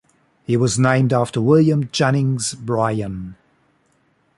He 0.45 0.57
was 0.57 0.79
named 0.79 1.13
after 1.13 1.39
William 1.39 1.87
Jennings 1.91 2.55
Bryan. 2.55 3.35